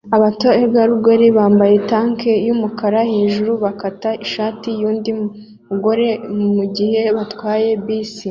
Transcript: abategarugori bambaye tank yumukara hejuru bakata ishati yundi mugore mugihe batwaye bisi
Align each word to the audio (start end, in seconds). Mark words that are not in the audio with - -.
abategarugori 0.15 1.25
bambaye 1.37 1.75
tank 1.89 2.19
yumukara 2.47 2.99
hejuru 3.13 3.51
bakata 3.63 4.09
ishati 4.25 4.67
yundi 4.81 5.09
mugore 5.67 6.07
mugihe 6.55 7.01
batwaye 7.17 7.69
bisi 7.85 8.19